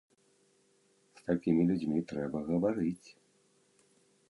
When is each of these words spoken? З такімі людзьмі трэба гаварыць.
З 1.19 1.25
такімі 1.27 1.67
людзьмі 1.73 1.99
трэба 2.13 2.43
гаварыць. 2.51 3.09